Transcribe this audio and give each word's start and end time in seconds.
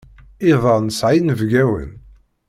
Iḍ-a 0.51 0.75
nesɛa 0.79 1.13
inebgawen. 1.17 1.91